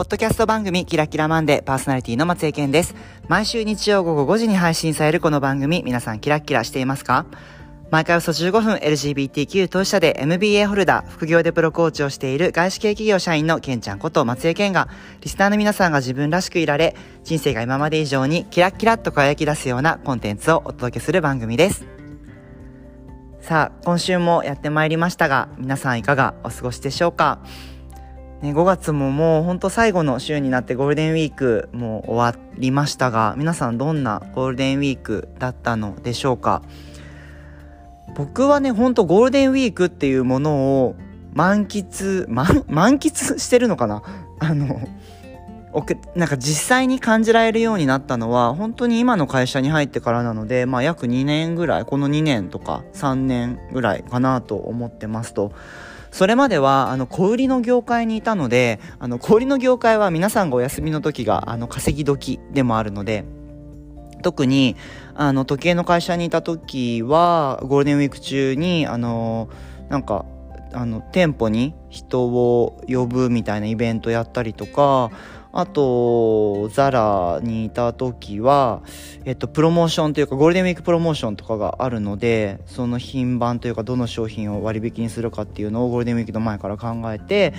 [0.00, 2.94] ポッドキャスト番組キラキラマンデーパーソナリティの松江健です。
[3.28, 7.26] 毎週日曜午後5時に配信されるこの番組、皆さんキラキラしていますか？
[7.90, 14.88] 毎回およそ15分 LGBTQ 当事者で MBA ホルダー、副業でプロコーチをしている外資系企業社員のケンちゃんこと松江健が、
[15.20, 21.84] リスナーの皆さんが自分らしくいられ、人生が今まで以上にキラキラと輝き出すようなコンテンツをお届けする番組です。
[23.42, 27.40] さあ、今週もやってまいりましたが、皆さんいかがお過ごしでしょうか？
[28.42, 36.62] ね、5月ももうほんと最後の週になってゴールデンウィークも終わりましたが、皆さんどんなゴールデンウィークだったのでしょうか？
[38.16, 40.96] 僕はね、ほんとゴールデンウィークっていうものを
[41.34, 44.02] 満喫、満、満喫してるのかな？
[44.38, 44.80] あの、
[46.16, 55.52] なんか実際に感じられるようになったのは本当に今の会社に入ってからなので、まあ約2年ぐらい、この2年とか3年ぐらいかなと思ってますと。
[56.10, 63.24] それまではあの小売りの業界にいたのであの小売りの業界は皆さんがお休みの時があの稼ぎ時でもあるので
[64.22, 64.76] 特に
[65.14, 69.48] あの時計の会社にいた時はゴールデンウィーク中にあの
[69.88, 70.24] なんか
[70.72, 75.10] あの店舗に人を呼ぶみたいなイベントやったりとか
[75.52, 78.82] あと、ザラにいた時は、
[79.24, 87.52] えっと、プロモーションというか、ゴールデンウィークプロモーションとかがあるので、その品番というか、どの商品を割引にするかっていうのをゴールデンウィークの前から考えて、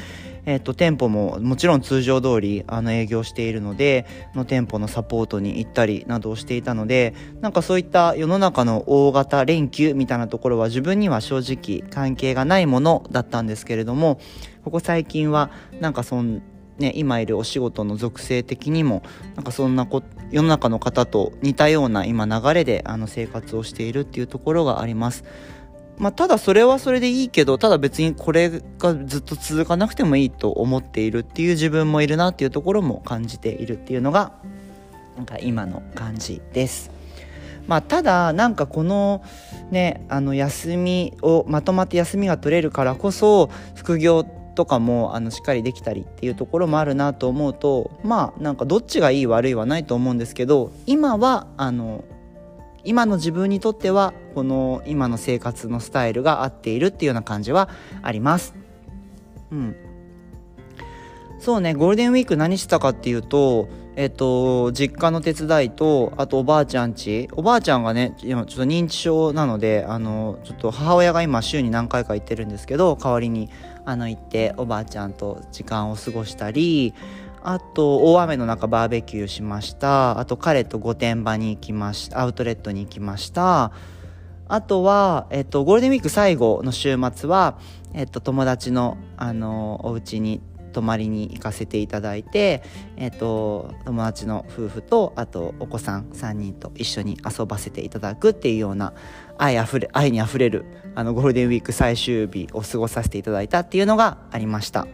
[0.46, 14.20] えっと、店舗ももちろん通常通り、あの、営業しているので、の店舗のサポートに行ったりなどをしていたので、なんかそういった世の中の大型連休みたいなところは自分には正直関係がないものだったんですけれども、
[14.64, 16.42] ここ最近は、なんかそん
[16.82, 19.04] ね、今いるお仕事の属性的にも
[19.36, 25.24] なんかそんなこ世の中の方と似たような今流れであの生活をしているっていうところがあります。
[25.98, 34.32] まあ、ただそれはそれでいいけどただ別にこれがずっと続かなくてもいいと思っているっていう自分もいるなっていうところも感じているっていうのが
[35.16, 36.90] なんか今の感じです。
[37.68, 39.24] まあ、ただなんかこの
[39.70, 52.04] ねあの休みをまとまって休みが取れるからこそ副業ってとかもあのしっかりできたりっていうところもあるなと思うとまあなんかどっちがいい悪いはないと思うんですけど今はあの
[52.84, 57.70] 今の自分にとってはこの今の生活のスタイルが合っているっていうような感じは
[58.02, 58.56] あります。
[59.52, 59.76] うん。
[61.40, 67.28] そうね、ゴールデンウィーク何したかっていうと、えっと、実家の手伝いと、あとおばあちゃんち。
[67.34, 73.50] おばあちゃんがね、今ちょっと認知症なので、あの、ちょっと母親が今週に何回か行ってるんですけど、代わりに
[73.86, 76.94] あの行っておばあちゃんと時間を過ごしたり
[77.44, 80.20] あと大雨の中バーベキューしました。
[80.20, 82.22] あと彼と御殿場に行きました。
[82.22, 83.72] アウトレットに行きました。
[84.48, 87.58] あとは、えっと、ゴールデンウィーク最後の週末は、
[87.94, 90.42] えっと、友達の、あの、お家に
[90.72, 92.64] 泊まりに行かせていただいて、
[92.98, 98.94] えっと、友達の夫婦と、あと、お子さん3人と一緒に遊ばせていただくっていうような、
[99.38, 100.66] 愛あふれ、愛にあふれる、
[100.96, 104.88] あの、ゴールデンウィーク最終日を過ごさせていただいたっていうのがありました。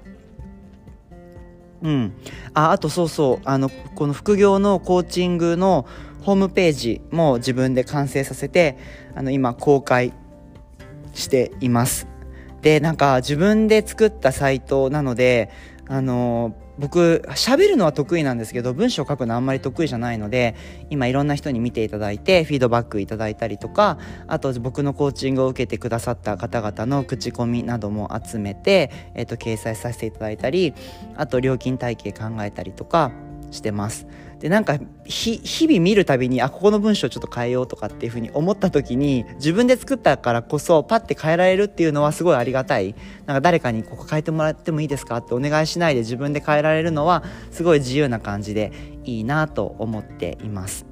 [1.82, 2.14] うん。
[2.54, 5.86] あ、あとそうそう、あの、この副業のコーチングの
[6.22, 8.78] ホームページも自分で完成させて、
[9.16, 10.14] あの、今公開
[11.14, 12.08] しています。
[12.62, 15.50] で、なんか自分で作ったサイトなので、
[15.90, 20.56] あの僕喋るのは得意なんですけど文章を書くのあんまり得意じゃないので
[20.90, 23.98] 今いろんな人に見ていただいてフィードバックいただいたりとか
[24.28, 30.74] あと僕のコーチングを受けてくださった方々の口コミなども集めて、えー、と掲載させていただいたり
[31.16, 33.12] あと料金体系考えたりとか
[33.50, 34.08] してます。
[34.40, 42.94] でなんか日々見るたびにあここの文章ちょっと変えようとかっていうふうに思った時に自分で作ったからこそパッて変えられるっていうのはすごいありがたい
[43.26, 48.72] なんか誰かにここ変えてもらってもいいですかってお願いしないで自分で変えられるのはすごい自由な感じで
[49.06, 50.86] いいなと思っています。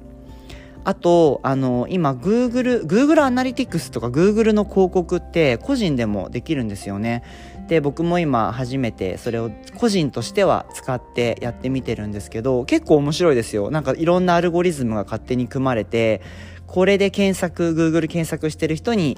[0.86, 7.24] あと、あの、今、Google、Google アナリティクスとか Google の広告って個人でもできるんですよね。
[7.68, 13.70] で、僕も今初めてそれを個人としては使ってやってみてるんですけど、結構面白いですよ。
[13.70, 16.22] なんかいろんなアルゴリズムが勝手に組まれて、
[16.66, 19.16] これで検索、Google 検索してる人に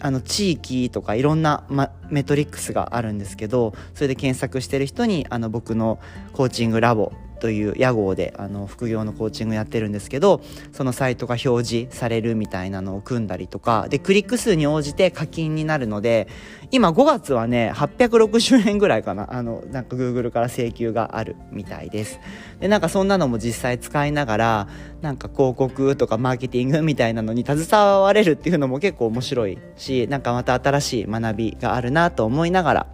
[0.00, 5.98] あの地域とかいろんな、ま、メトリックスがあるんですけどそれで検索してる人にあの僕の
[6.32, 10.40] コーチングラボという屋号であの副業のコーチングやってるんですけど
[10.72, 16.28] そのサイトが表示されるみたいなのを組んだりとかでクリック数に応じて課金になるので
[16.70, 19.32] 今5月はね860円ぐらいかな。
[19.32, 22.20] あのなんか Google から請求があるみたいです。
[22.60, 24.68] でなんかそんなのも実際使いながら
[25.00, 27.66] なんか広告とかマーケティングみたいなのに携
[28.02, 32.86] われるっていうのも結構面白いしなんかまた新しい学びがあるなと思いながら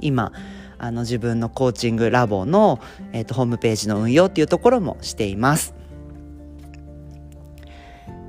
[0.00, 0.32] 今
[0.80, 2.80] あの自分のコーチングラボの、
[3.12, 5.74] えーと、ホームページの運用っていうところもしています。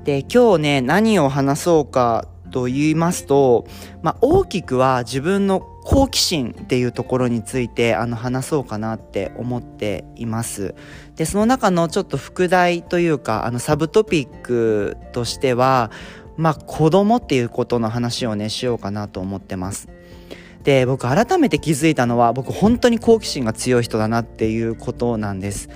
[0.04, 3.66] で今日ね何を話そうかと言いますと、
[4.02, 10.74] まあ、大きくは自分の好奇心っていうところについてあの話そうかなって思っています。
[11.16, 15.90] で、その中のちょっと副題というか、あのサブトピックとしては、
[16.36, 19.88] まあ子供っていうことの話をね、しようかなと思ってます。
[20.64, 25.68] で、僕改めて気づいたのは、僕本当に好奇心が強い人だなっていうことなんです。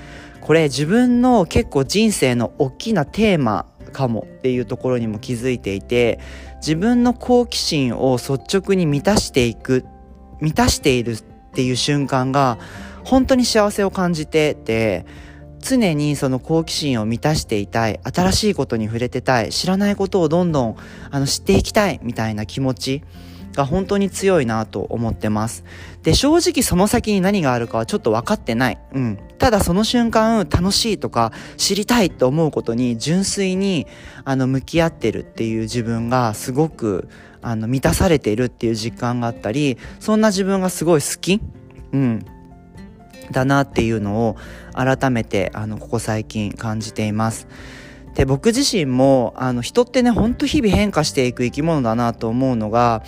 [0.46, 6.20] これ自分の結構人生の大きなテーマかもっていうところにも気づいていて
[6.58, 9.84] 自分の好奇心を率直に満たしていく
[10.40, 11.22] 満たしているっ
[11.52, 12.58] ていう瞬間が
[13.04, 15.04] 本当に幸せを感じてて
[15.58, 20.76] 常にその好奇心を満たしていたい新しいことに触れてたい知らないことをどんどん
[21.10, 23.02] あの知っていきたいみたいな気持ち
[23.56, 25.64] が本当に強いなと思ってます。
[26.02, 28.78] で、正直その先に何があるかはちょっと分かってない。
[28.92, 29.18] うん。
[29.38, 33.86] ただその瞬間楽しいとか知りたいと思うことに純粋に
[34.24, 37.08] あの向き合ってるっていう自分がすごく
[37.42, 41.40] あの満たされているっていう実感があったり、そんな自分がすごい好き？
[41.92, 42.24] うん。
[43.30, 44.36] だなっていうのを
[44.72, 47.48] 改めてあのここ最近感じています。
[48.14, 53.02] で僕自身もあの人ってねほんと日々変化していく生き物だなと思うのが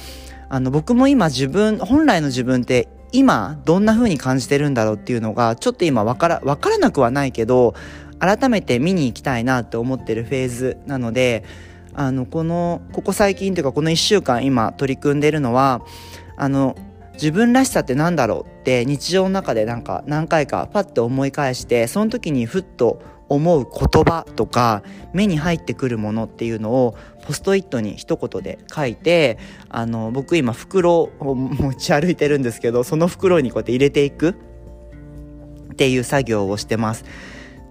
[0.49, 7.75] あの僕も今自分本来の自分って今どんな風に感じてるんだろうっていうのがちょっと今わからわからなくはないけど
[8.19, 11.45] 改めて見に行きたいなって思ってるフェーズなので
[11.95, 15.83] あのこのここ最近というかこの1週間今取り組んでるのは
[16.37, 16.77] あの
[17.15, 24.83] 自分らしさって何だろうって日常の中でなんか何回かパッと思い返してその時にふっと思う言葉とか
[25.13, 26.97] 目に入ってくるものっていうのを
[27.27, 29.39] ポストイットに一言で書いて
[29.69, 37.05] あの僕今袋を持ち歩いてるんですけどその袋にこうやって入れていくっていう作業をしてます。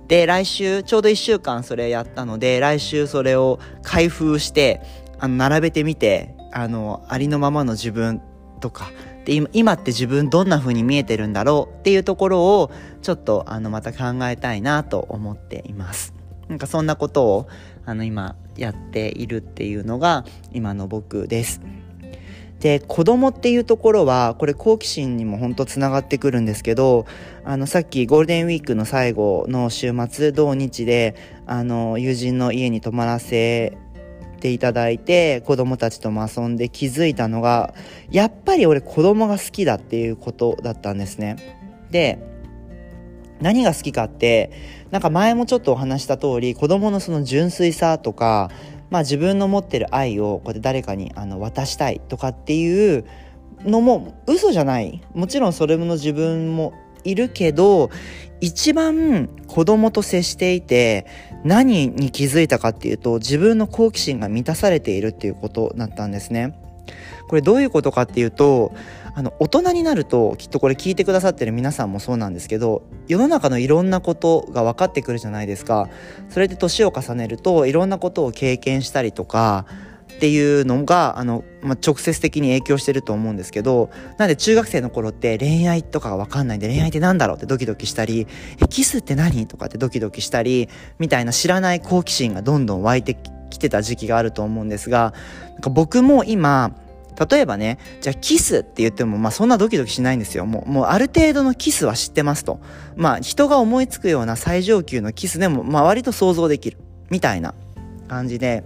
[0.08, 4.82] で来週ちょうど1週間それやったので来週それを開封して
[5.20, 8.22] あの並べてみてあのありのままの自分
[8.62, 8.90] とか
[9.28, 12.72] で今って自分どんな風に見えてるんだろうっていうところを
[13.02, 16.14] ちょっとあのまた考えたいなと思っています。
[16.48, 17.48] なんかそんなことを
[17.86, 21.60] あの今やっているっていうのが今の僕です。
[22.62, 27.06] で子供っていうところはこれ好奇心にも本当つながってくるんですけど
[27.44, 31.16] あのさっきゴールデンウィークの最後の週末土日で
[31.46, 33.78] あの友人の家に泊まらせ
[34.38, 37.74] ていただいて子供たちとも遊んで気づいたのが
[38.10, 41.36] やっぱり俺子供が好きだっていうことだったんですね。
[41.92, 42.20] で
[43.42, 44.52] 何が好きかって
[44.92, 48.50] なんか前もちょっとお話した通り子供のその純粋さとか、
[48.90, 53.06] まあ、自分の持ってる愛をこうやって誰かにあの渡したいとかっていう
[53.64, 56.74] のも嘘じゃないもちろんそれの自分も
[57.10, 57.90] いるけど
[58.40, 61.06] 一番子供と接していて
[61.44, 66.60] 何に気づいたかっていうと自分の好奇心が満たされているっていうことだったんですね。
[67.28, 68.74] これどういうことかっていうと
[69.14, 75.90] あの大人になるときっとこれ聞いてくださってる皆さんもそうなんですけど世の中のいろんなことが分かってくるじゃないですか
[76.30, 79.66] それで年を重ねるといろんなことを経験したりとか
[80.18, 88.28] っていうのがあの、まあ、直接的に影響してると思うんですけどなんで中学生の頃って恋愛とかが分かんないんで恋愛って何だろうってドキドキしたり
[88.60, 93.16] えキスって何とかってドキドキしたりみたいな知らない好奇心がどんどん湧いて
[93.52, 95.14] きてた時期があると思うんですが
[95.52, 96.76] なんか僕も今
[97.30, 100.46] 例えばね、じゃあキスって言っても、まあそんなドキドキしないんですよ。
[100.46, 102.60] もう、もうある程度のキスは知ってますと。
[102.96, 106.78] まあ人が思いつくような最上級のキスでも、まあ割と想像できる。
[107.10, 107.56] みたいな
[108.08, 108.64] 感じで、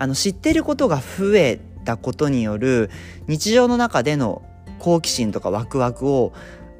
[0.00, 2.88] あの知ってることが増えたことによる
[3.26, 4.40] 日常の中での
[4.78, 6.32] 好奇心とかワクワクを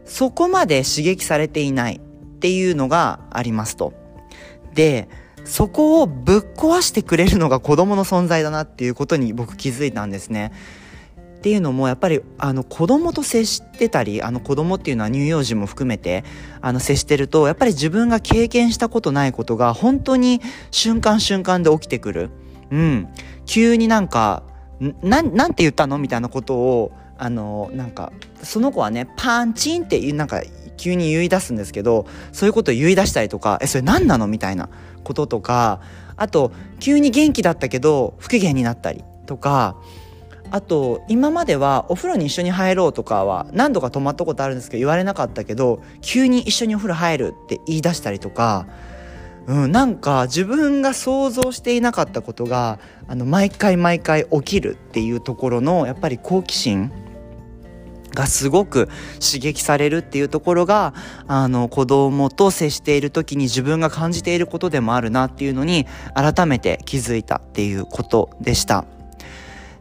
[0.07, 2.01] そこまで刺激されていないっ
[2.39, 3.93] ていうのがありますと。
[4.75, 5.07] で、
[5.45, 10.51] そこをぶっ壊してくれるのが子供の存在だなっていうことに僕気づいたんですね。
[11.37, 16.25] っていうのもやっぱりあの子供と接してたりあの子供っていうのは乳幼児も含めて
[16.63, 22.31] あの接してるとやっぱり自分が経験したことないことが本当に瞬間瞬間で起きてくる。
[22.71, 23.09] うん、
[23.47, 24.43] 急になんか
[25.03, 25.99] ななんて言ったの？
[25.99, 28.13] みたいなことをあのなんか
[28.43, 30.43] その子はねパンチンってなんか
[30.77, 34.27] 急に言い出すんですけどそういうことを言い出したりとかえそれ何なの？
[34.27, 34.71] みたいな
[35.05, 35.81] こととか
[36.17, 39.77] あと急に元気だったけど不機嫌になったりとか
[40.51, 48.67] あと今まではお風呂に一緒に入ろうとかは何度か泊まったことあるんですけど言われなかったけど急に一緒にお風呂入るって言い出したりとか
[49.47, 52.79] うん、なんか自分が想像していなかったことが
[53.09, 56.93] あの毎回毎回起きるっていうところのやっぱり好奇心
[58.15, 58.89] がすごく
[59.21, 60.95] 刺激されるっていうところが、
[61.27, 68.85] あの、子供と接している時に自分が感じていることでもあるなっていうのに、改めて気づいたっていうことでした。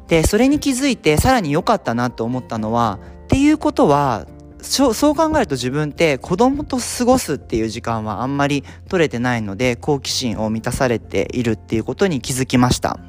[0.07, 4.25] で、それに気づいてさらに良かったなと思ったのは、っていうことは、
[4.61, 12.99] そう考えると自分って子供と過ごすっていう時間はあんまり取れてないので好奇心を満たされているっていうことに気づきました。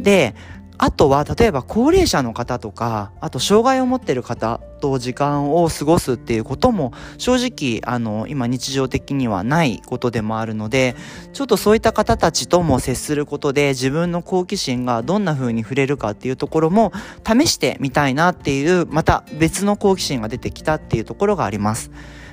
[0.00, 0.34] で、
[0.82, 10.96] あとは、例えば高齢者の方とか、あと障害を持ってる方と時間を過ごすっていうことも、正直、あの、今日常的にはないことでもあるので、
[11.34, 16.94] ちょっとそういった方たちとも接することで、自分の好奇心がどんな風に触れるかっていうところも、
[17.26, 21.90] 試してみたいなっていう、また別の好奇心が出てきたっていうところがあります。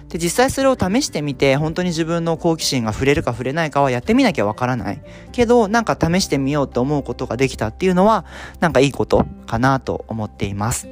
[0.09, 5.01] で、実際それを試してみて、本当に自分の好奇心が触れるか触れないかはやってみなきゃわからない。
[5.31, 8.25] けど、なんか試してみようと思うことができたっていうのは、
[8.59, 10.87] なんかいいことかなと思っています。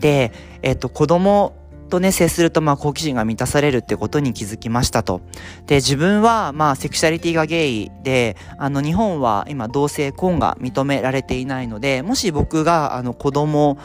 [0.00, 1.54] で、えっと、子供
[1.88, 5.20] とね、接すると、まあ、好奇心が満たされるってことに気づきましたと。
[5.66, 13.78] で、自分は、まあ、セクシャリティがゲイで、あの、日本は今、同性婚が認められていないので、もし僕が、あの、子供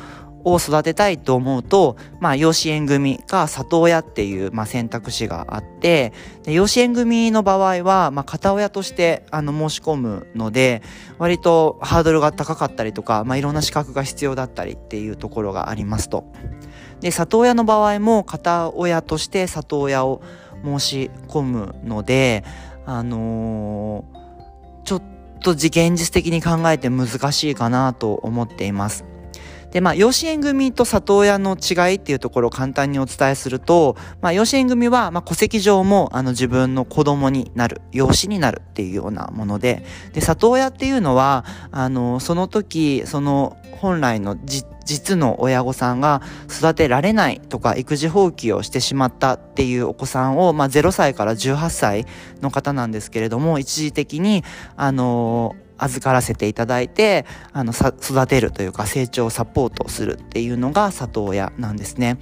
[0.43, 10.81] を育てたいと思うと、まあ、養子縁組か里親っていう、まあ、選択肢があって、で養子縁組の場合は、まあ、片親として、あの、申し込むので、
[11.17, 16.25] 割とハードルが高かったりとか、まあ、いろんな資格が必要だったりっていうところがありますと。
[16.99, 20.21] で、里親の場合も、片親として里親を
[20.63, 22.43] 申し込むので、
[22.85, 25.03] あのー、ちょっ
[25.41, 29.12] と現実的に考えて難しいかなと思っています。
[29.73, 52.05] で、まあ、養子縁組と里親の違いっていうところを簡単にお伝えすると、まあ、養子縁組は、まあ、戸籍上も、あの、自分の子供になる、養子になるっていうようなもので、で、里親っていうのは、あの、その時、その、本来の実の親御さんが育てられないとか育児放棄をしてしまったっていうお子さんを、まあ、0歳から18歳
[52.41, 54.45] の方なんですけれども一時的に
[54.77, 62.17] あの預からせていただいて、あの、育てるというか成長をサポートするっていうのが里親なんですね。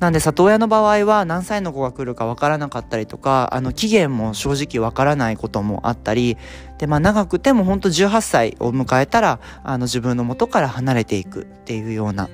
[0.00, 6.38] なんで里親の場合は何歳の子が来るかわからなかったりとか、あの期限も正直わからないこともあったり、
[6.78, 12.30] で、まあ長くても本当18歳を迎えたら、あの自分の元から離れていくっていうような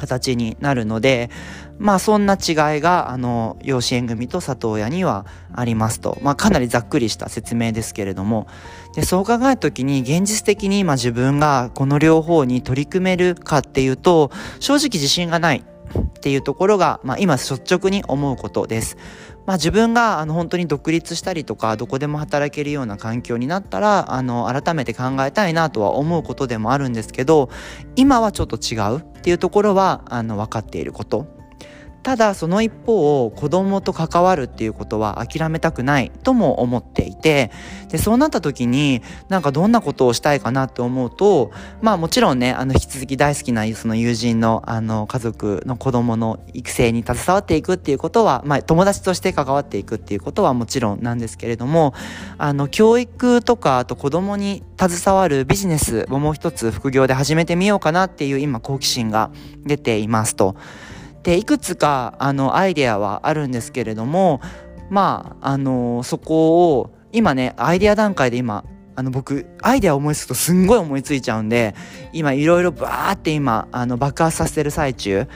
[0.00, 1.30] 形になるので、
[1.78, 6.18] まあそんな違いが、あの、養子縁組と里親にはありますと。
[6.22, 8.46] まあかなりざっくりした説明ですけれども。
[8.94, 15.62] で、そう考えた時に現実的に今自分がこの両方に取り組めるかっていうと、正直自信がない
[15.98, 18.96] っていうところが、まあ今率直に思うことです。
[19.50, 27.50] まあ自分があの本当に独立したりとかどこでも働けるような環境になったらあの改めて考えたいなとは思うことでもあるんですけど
[27.96, 31.39] 今はちょっと違うっていうところはあの分かっていること。
[32.02, 37.50] ただその一方子供と関わるっていうことは諦めたくないとも思っていて
[37.88, 41.50] でそうなった時になんかどんなことをしたいかなって思うと
[41.82, 51.92] まあもちろんねあの引き続き大好きなその友人のあの家族の子供の育成に携わっていくっていうことはまあ友達として関わっていくっていうことはもちろんなんですけれども
[52.38, 59.30] あの教育とかあと子供に携わるビジネスをもう一つ副業で始めてみようかなっていう今好奇心が
[59.64, 60.56] 出ていますと。
[61.22, 64.40] でいくつかあのアイデアはあるんですけれども
[64.88, 68.64] まああのそこを今ねアイデア段階で今
[68.96, 71.74] あの僕アイデア思いつくとすんごい思いついちゃうんで
[72.12, 75.26] 今いろいろバーって今あの爆発させてる最中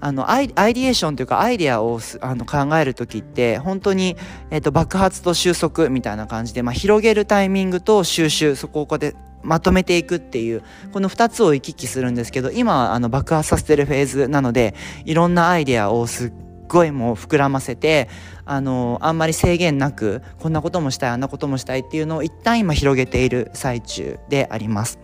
[0.00, 4.16] あのアイディエーションというかアイデアをあの考える時って本当に、
[4.50, 14.74] えー、と爆発と収束みたいな感じで、まあ、広げるタイミングと収集そこをこうでまとめていくっていう、この2つを行き来するんですけど、今はあの爆発させてるフェーズなので、
[15.04, 16.32] いろんなアイデアをすっ
[16.68, 18.08] ごいもう膨らませて、
[18.44, 24.98] あの、あんまり制限なく、こんなこともしたい、あんなこともしたいっていうのを一旦今広げている最中であります。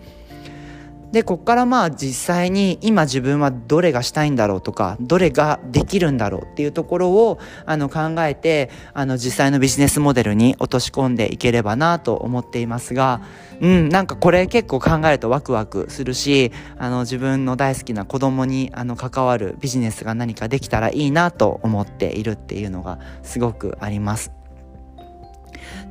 [1.13, 13.23] でこっからまあ実際に今自分はどれがしたいんだろうとかどれができるんだろうっていうところをあの考えてあの実際のビジネスモデルに落とし込んでいければなと思っていますが
[13.61, 24.40] うんなんかこれ結構考えるとワクワクするしあの自分の大好きな子供にあの関わるビジネスが何かできたらいいなと思っているっていうのがすごくあります。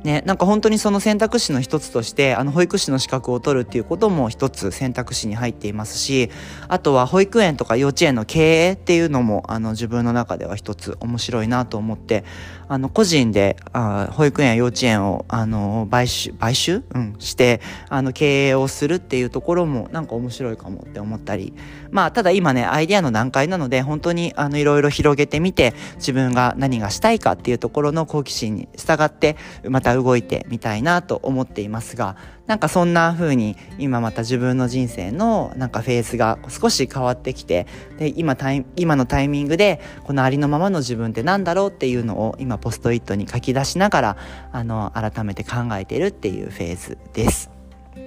[0.04, 6.30] ね、なんか本当にその選択肢の一つとして、あの保育士の資格を取るっていうことも一つ選択肢に入っていますし、
[6.68, 12.24] あとは保育園とか幼稚園の経営っていうのも、あの自分の中では一つ面白いなと思って、
[12.70, 16.84] あの個人で、あ保育園や幼稚園を、あの、買収、買収？
[16.94, 21.52] うん、して、あの経営をするっていうところもなんか面白いかもって思ったり、
[21.90, 29.34] まあ、ただ今ね、アイデアの段階なので、本当にあのいろいろ広げてみて、自分が何がしたいかっていうところの好奇心に従って、
[29.68, 32.14] また動いてみたいなと思っていますが、
[32.50, 44.16] なんかそんな風に今また自分の人生のなんかフェーズが少し変わってきて、で、今タイ今のタイミングでこのありのままの自分って何だろうっていうのを今ポストイットに書き出しながら、
[44.50, 47.52] あの、改めて考えてるっていうフェーズです。
[47.94, 48.00] い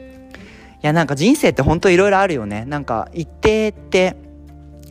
[0.81, 2.65] や、なんか人生って本当いろいろあるよね。
[2.65, 4.17] なんか一定って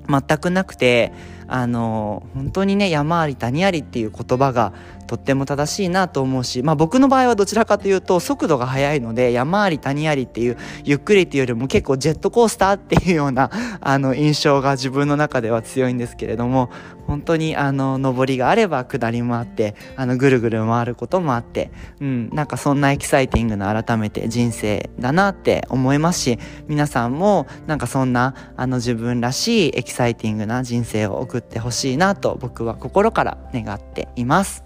[0.08, 1.12] 全くなくて、
[1.48, 4.72] あの、本当にね、山あり谷ありっていう言葉が
[5.12, 13.50] とっても正しいなと思うし、まあ僕の場合はどちらかというと速度が速いので山あり谷ありっていうゆっくりっていうよりも結構ジェットコースターっていうような
[13.82, 16.70] あの印象が自分の中では強いんですけれども
[17.06, 21.70] 本当にあの上りがあれば下りもあってあのぐるぐる回ることもあって
[22.00, 34.64] うんなんかそんなエキサイティングな改めて人生だなって思いますし皆さんもなんかそんなあの自分らしいエキサイティングな人生を送ってほしいなと僕は心から願っています。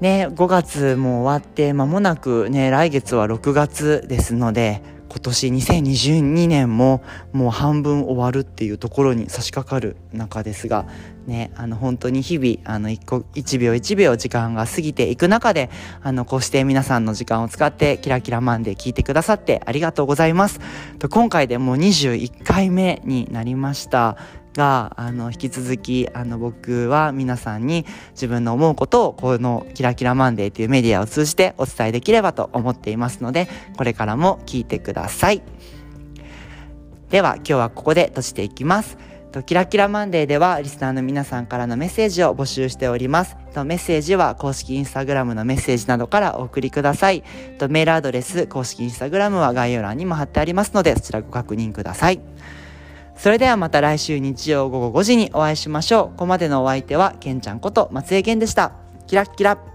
[0.00, 7.00] ね、5月も終わって間もなくね、来月は6月ですので、今年2022年も
[7.32, 10.86] もう半分終わるっていうところに差し掛かる中ですが、
[11.26, 15.70] ね、あの本当に日々、あの一個、一秒一秒時間が過ぎていく中で、
[16.02, 20.60] あのこうして皆さんの時間を使ってキラキラマンで聞いてくださってありがとうございます。
[20.98, 24.16] と今回でもう21回目になりました。
[24.54, 35.42] があの引き続きあの僕は皆さんに自分の思うことをこの「キラキラマンデー」というメディアを通じてお伝えできればと思っていますのでこれからも聞いてください
[37.10, 38.96] では今日はここで閉じていきます
[39.42, 43.36] キラキラマンデーではリスナーの皆さんからのメッセージを募集しております。
[43.64, 47.24] メッセージは公式インスタグラムのメッセージなどからお送りください。
[47.68, 52.20] メールアドレス、公式インスタグラムは概要欄にも貼ってありますのでそちらご確認ください。
[53.16, 56.08] それではまた来週日曜午後5時にお会いしましょう。
[56.10, 58.72] ここまでのお相手は、けんちゃんこと松江健でした。
[59.06, 59.73] キラッキラ。